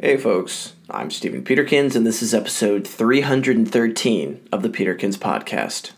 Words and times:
Hey 0.00 0.16
folks, 0.16 0.74
I'm 0.88 1.10
Stephen 1.10 1.42
Peterkins, 1.42 1.96
and 1.96 2.06
this 2.06 2.22
is 2.22 2.32
episode 2.32 2.86
313 2.86 4.48
of 4.52 4.62
the 4.62 4.68
Peterkins 4.68 5.16
Podcast. 5.16 5.90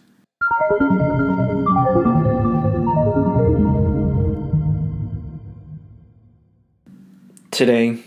Today, 7.50 8.02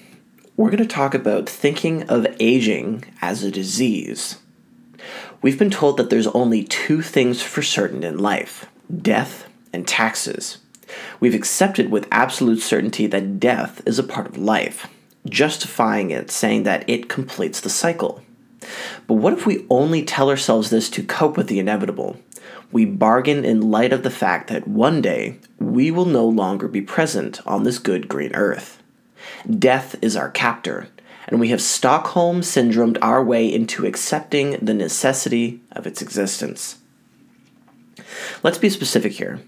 we're 0.57 0.71
going 0.71 0.77
to 0.77 0.87
talk 0.87 1.13
about 1.13 1.47
thinking 1.47 2.09
of 2.09 2.25
aging 2.39 3.05
as 3.21 3.43
a 3.43 3.51
disease. 3.51 4.39
We've 5.43 5.59
been 5.59 5.69
told 5.69 5.97
that 5.97 6.09
there's 6.09 6.25
only 6.25 6.63
two 6.63 7.03
things 7.03 7.43
for 7.43 7.61
certain 7.61 8.03
in 8.03 8.17
life 8.17 8.65
death 8.99 9.47
and 9.71 9.87
taxes. 9.87 10.57
We've 11.19 11.35
accepted 11.35 11.91
with 11.91 12.07
absolute 12.11 12.63
certainty 12.63 13.05
that 13.05 13.39
death 13.39 13.83
is 13.85 13.99
a 13.99 14.03
part 14.03 14.25
of 14.25 14.39
life, 14.39 14.87
justifying 15.27 16.11
it, 16.11 16.31
saying 16.31 16.63
that 16.63 16.87
it 16.89 17.09
completes 17.09 17.59
the 17.61 17.69
cycle. 17.69 18.21
But 19.07 19.15
what 19.15 19.33
if 19.33 19.45
we 19.45 19.65
only 19.69 20.03
tell 20.03 20.29
ourselves 20.29 20.69
this 20.69 20.89
to 20.91 21.03
cope 21.03 21.37
with 21.37 21.47
the 21.47 21.59
inevitable? 21.59 22.17
We 22.71 22.85
bargain 22.85 23.45
in 23.45 23.69
light 23.69 23.93
of 23.93 24.03
the 24.03 24.09
fact 24.09 24.49
that 24.49 24.67
one 24.67 25.01
day 25.01 25.37
we 25.59 25.91
will 25.91 26.05
no 26.05 26.25
longer 26.25 26.67
be 26.67 26.81
present 26.81 27.45
on 27.45 27.63
this 27.63 27.77
good 27.77 28.07
green 28.07 28.33
earth. 28.33 28.81
Death 29.47 29.95
is 30.01 30.15
our 30.15 30.29
captor, 30.29 30.87
and 31.27 31.39
we 31.39 31.49
have 31.49 31.61
Stockholm 31.61 32.41
syndromed 32.41 32.97
our 33.01 33.23
way 33.23 33.51
into 33.51 33.85
accepting 33.85 34.57
the 34.61 34.73
necessity 34.73 35.61
of 35.71 35.85
its 35.85 36.01
existence. 36.01 36.77
Let's 38.41 38.57
be 38.57 38.69
specific 38.69 39.13
here. 39.13 39.41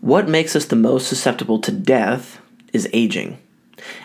What 0.00 0.28
makes 0.28 0.56
us 0.56 0.64
the 0.64 0.76
most 0.76 1.06
susceptible 1.06 1.60
to 1.60 1.72
death 1.72 2.40
is 2.72 2.88
aging. 2.92 3.38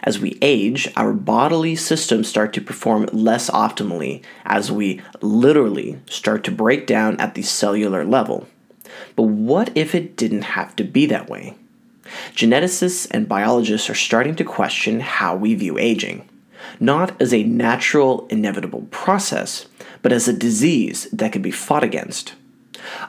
As 0.05 0.19
we 0.19 0.37
age, 0.39 0.87
our 0.95 1.13
bodily 1.13 1.75
systems 1.75 2.27
start 2.27 2.53
to 2.53 2.61
perform 2.61 3.09
less 3.11 3.49
optimally 3.49 4.23
as 4.45 4.71
we 4.71 5.01
literally 5.19 5.99
start 6.07 6.43
to 6.43 6.51
break 6.51 6.85
down 6.85 7.19
at 7.19 7.33
the 7.33 7.41
cellular 7.41 8.05
level. 8.05 8.47
But 9.15 9.23
what 9.23 9.75
if 9.75 9.95
it 9.95 10.15
didn't 10.15 10.43
have 10.43 10.75
to 10.75 10.83
be 10.83 11.07
that 11.07 11.27
way? 11.27 11.55
Geneticists 12.35 13.07
and 13.09 13.27
biologists 13.27 13.89
are 13.89 13.95
starting 13.95 14.35
to 14.35 14.43
question 14.43 14.99
how 14.99 15.35
we 15.35 15.55
view 15.55 15.79
aging, 15.79 16.29
not 16.79 17.19
as 17.19 17.33
a 17.33 17.43
natural, 17.43 18.27
inevitable 18.27 18.87
process, 18.91 19.65
but 20.03 20.13
as 20.13 20.27
a 20.27 20.33
disease 20.33 21.09
that 21.11 21.31
can 21.31 21.41
be 21.41 21.49
fought 21.49 21.83
against. 21.83 22.35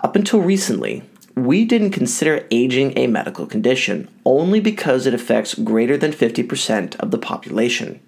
Up 0.03 0.17
until 0.17 0.41
recently, 0.41 1.03
we 1.37 1.67
didn't 1.67 1.91
consider 1.91 2.47
aging 2.51 2.97
a 2.97 3.07
medical 3.07 3.47
condition 3.47 4.09
only 4.25 4.59
because 4.59 5.07
it 5.07 5.13
affects 5.13 5.55
greater 5.55 5.97
than 5.97 6.11
50% 6.11 6.97
of 6.97 7.11
the 7.11 7.19
population. 7.19 8.01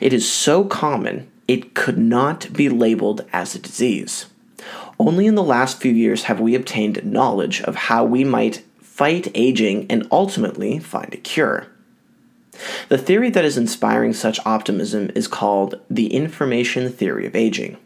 It 0.00 0.12
is 0.12 0.30
so 0.30 0.64
common, 0.64 1.28
it 1.48 1.74
could 1.74 1.98
not 1.98 2.52
be 2.52 2.68
labeled 2.68 3.26
as 3.32 3.54
a 3.54 3.58
disease. 3.58 4.26
Only 4.98 5.26
in 5.26 5.34
the 5.34 5.42
last 5.42 5.80
few 5.80 5.92
years 5.92 6.24
have 6.24 6.38
we 6.38 6.54
obtained 6.54 7.04
knowledge 7.04 7.60
of 7.62 7.74
how 7.74 8.04
we 8.04 8.22
might 8.22 8.62
fight 8.80 9.28
aging 9.34 9.86
and 9.90 10.06
ultimately 10.12 10.78
find 10.78 11.12
a 11.12 11.16
cure. 11.16 11.66
The 12.88 12.98
theory 12.98 13.30
that 13.30 13.44
is 13.44 13.58
inspiring 13.58 14.12
such 14.12 14.38
optimism 14.46 15.10
is 15.16 15.26
called 15.26 15.80
the 15.90 16.14
information 16.14 16.92
theory 16.92 17.26
of 17.26 17.34
aging. 17.34 17.76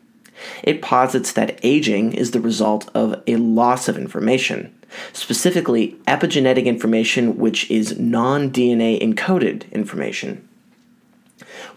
It 0.63 0.83
posits 0.83 1.33
that 1.33 1.59
aging 1.63 2.13
is 2.13 2.31
the 2.31 2.41
result 2.41 2.91
of 2.95 3.23
a 3.27 3.37
loss 3.37 3.89
of 3.89 3.99
information, 3.99 4.75
specifically 5.13 5.97
epigenetic 6.07 6.65
information, 6.67 7.37
which 7.37 7.71
is 7.71 7.99
non 7.99 8.51
DNA 8.51 9.01
encoded 9.01 9.71
information. 9.73 10.47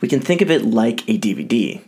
We 0.01 0.07
can 0.07 0.21
think 0.21 0.41
of 0.41 0.51
it 0.51 0.63
like 0.63 1.01
a 1.09 1.17
DVD. 1.17 1.81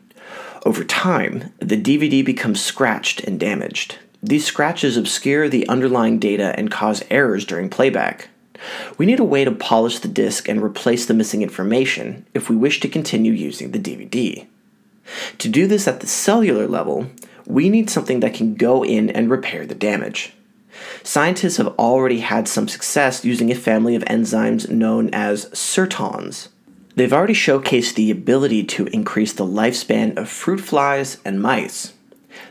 Over 0.66 0.84
time, 0.84 1.54
the 1.60 1.82
DVD 1.82 2.24
becomes 2.24 2.62
scratched 2.62 3.22
and 3.22 3.40
damaged. 3.40 3.98
These 4.22 4.46
scratches 4.46 4.98
obscure 4.98 5.50
the 5.50 5.68
underlying 5.68 6.20
data 6.20 6.54
and 6.58 6.70
cause 6.70 7.04
errors 7.10 7.46
during 7.46 7.70
playback. 7.70 8.30
We 8.98 9.08
need 9.08 9.20
a 9.20 9.24
way 9.24 9.44
to 9.44 9.52
polish 9.52 10.00
the 10.00 10.08
disc 10.08 10.48
and 10.48 10.62
replace 10.62 11.08
the 11.08 11.16
missing 11.16 11.42
information 11.42 12.28
if 12.36 12.50
we 12.50 12.56
wish 12.56 12.80
to 12.82 12.88
continue 12.88 13.32
using 13.32 13.72
the 13.72 13.80
DVD. 13.80 14.46
To 15.40 15.50
do 15.50 15.68
this 15.68 15.88
at 15.88 16.00
the 16.00 16.08
cellular 16.08 16.68
level, 16.68 17.08
we 17.46 17.70
need 17.70 17.90
something 17.90 18.20
that 18.22 18.34
can 18.34 18.56
go 18.56 18.84
in 18.84 19.10
and 19.10 19.30
repair 19.30 19.66
the 19.66 19.76
damage. 19.76 20.34
Scientists 21.04 21.58
have 21.58 21.68
already 21.80 22.20
had 22.20 22.48
some 22.48 22.68
success 22.68 23.26
using 23.26 23.52
a 23.52 23.56
family 23.56 23.96
of 23.96 24.04
enzymes 24.04 24.70
known 24.70 25.10
as 25.14 25.46
sirtuins. 25.48 26.50
They've 26.96 27.14
already 27.14 27.34
showcased 27.34 27.96
the 27.96 28.12
ability 28.12 28.64
to 28.66 28.88
increase 28.88 29.34
the 29.34 29.46
lifespan 29.46 30.18
of 30.18 30.30
fruit 30.30 30.60
flies 30.60 31.18
and 31.24 31.42
mice. 31.42 31.94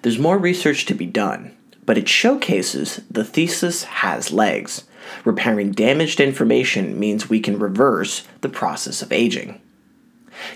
There's 0.02 0.18
more 0.18 0.38
research 0.38 0.86
to 0.86 0.94
be 0.94 1.06
done, 1.06 1.54
but 1.84 1.98
it 1.98 2.08
showcases 2.08 3.00
the 3.10 3.24
thesis 3.24 3.84
has 3.84 4.32
legs. 4.32 4.84
Repairing 5.24 5.72
damaged 5.72 6.20
information 6.20 6.98
means 6.98 7.28
we 7.28 7.40
can 7.40 7.58
reverse 7.58 8.26
the 8.40 8.48
process 8.48 9.02
of 9.02 9.12
aging. 9.12 9.60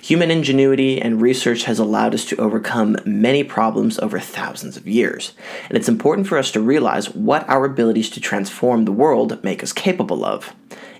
Human 0.02 0.30
ingenuity 0.30 1.00
and 1.00 1.20
research 1.20 1.64
has 1.64 1.78
allowed 1.78 2.14
us 2.14 2.24
to 2.26 2.36
overcome 2.36 2.96
many 3.04 3.42
problems 3.42 3.98
over 3.98 4.20
thousands 4.20 4.76
of 4.76 4.86
years, 4.86 5.32
and 5.68 5.76
it's 5.76 5.88
important 5.88 6.26
for 6.26 6.38
us 6.38 6.50
to 6.52 6.60
realize 6.60 7.14
what 7.14 7.48
our 7.48 7.64
abilities 7.64 8.10
to 8.10 8.20
transform 8.20 8.84
the 8.84 8.92
world 8.92 9.42
make 9.42 9.62
us 9.62 9.72
capable 9.72 10.24
of, 10.24 10.54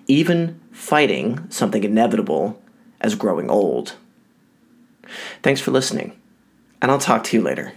even 0.07 0.61
fighting 0.73 1.47
something 1.51 1.85
inevitable 1.85 2.61
as 3.01 3.15
growing 3.15 3.51
old. 3.51 3.95
Thanks 5.43 5.61
for 5.61 5.71
listening, 5.71 6.19
and 6.83 6.91
I'll 6.91 6.99
talk 6.99 7.25
to 7.25 7.37
you 7.37 7.43
later. 7.43 7.75